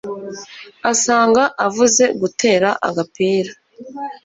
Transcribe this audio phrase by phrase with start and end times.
[0.91, 3.51] asanga avuye gutera agapira